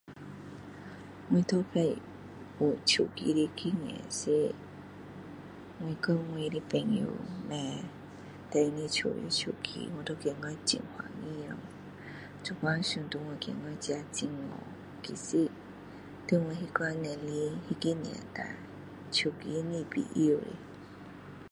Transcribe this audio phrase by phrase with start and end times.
[1.29, 1.99] 我都一次
[2.59, 4.51] 有手机的经验是
[5.79, 7.05] 我跟我的朋友
[7.47, 7.83] 买
[8.49, 11.05] 第二手的手机我都觉得很高兴了
[12.43, 14.63] 现在想回去觉得自己很傻
[15.03, 15.49] 其实
[16.27, 18.55] 在我的那时年龄那个年代
[19.11, 20.47] 手机是没必要的